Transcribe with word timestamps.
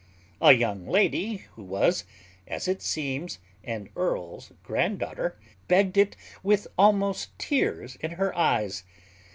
A 0.41 0.53
young 0.53 0.87
lady, 0.87 1.45
who 1.53 1.61
was, 1.63 2.05
as 2.47 2.67
it 2.67 2.81
seems, 2.81 3.37
an 3.63 3.89
earl's 3.95 4.51
grand 4.63 4.97
daughter, 4.97 5.37
begged 5.67 5.95
it 5.95 6.15
with 6.41 6.65
almost 6.75 7.37
tears 7.37 7.97
in 8.01 8.13
her 8.13 8.35
eyes. 8.35 8.83